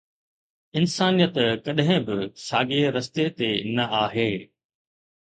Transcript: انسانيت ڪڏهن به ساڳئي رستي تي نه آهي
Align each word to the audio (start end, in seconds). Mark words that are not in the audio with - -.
انسانيت 0.79 1.35
ڪڏهن 1.65 1.99
به 2.07 2.15
ساڳئي 2.45 2.81
رستي 2.95 3.25
تي 3.37 3.49
نه 3.75 3.83
آهي 4.03 4.27